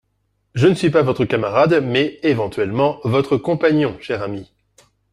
Je 0.55 0.65
ne 0.65 0.73
suis 0.73 0.89
pas 0.89 1.03
votre 1.03 1.25
camarade 1.25 1.79
mais, 1.83 2.17
éventuellement, 2.23 2.99
votre 3.03 3.37
compagnon, 3.37 3.99
cher 4.01 4.23
ami. 4.23 4.51